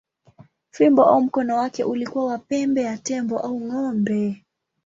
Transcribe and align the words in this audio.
Fimbo 0.71 1.03
au 1.05 1.21
mkono 1.21 1.57
wake 1.57 1.83
ulikuwa 1.83 2.25
wa 2.25 2.37
pembe 2.37 2.81
ya 2.81 2.97
tembo 3.05 3.39
au 3.39 3.59
ng’ombe. 3.61 4.43